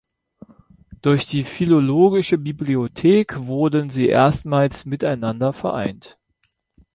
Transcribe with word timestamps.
Durch 1.03 1.27
die 1.27 1.43
Philologische 1.43 2.39
Bibliothek 2.39 3.37
wurden 3.45 3.91
sie 3.91 4.07
erstmals 4.07 4.83
miteinander 4.85 5.53
vereint. 5.53 6.17